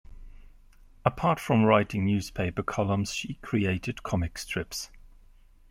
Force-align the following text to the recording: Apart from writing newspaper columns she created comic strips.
Apart 1.05 1.39
from 1.39 1.63
writing 1.63 2.07
newspaper 2.07 2.63
columns 2.63 3.13
she 3.13 3.35
created 3.43 4.01
comic 4.01 4.39
strips. 4.39 4.89